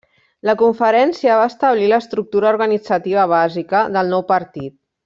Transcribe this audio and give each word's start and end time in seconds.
La 0.49 0.53
conferència 0.61 1.35
va 1.41 1.43
establir 1.51 1.91
l’estructura 1.93 2.51
organitzativa 2.55 3.29
bàsica 3.37 3.87
del 3.99 4.15
nou 4.17 4.29
partit. 4.37 4.79